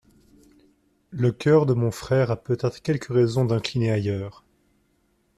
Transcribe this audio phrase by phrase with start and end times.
[1.11, 4.43] Le cœur de mon frère a peut-être quelques raisons d'incliner ailleurs.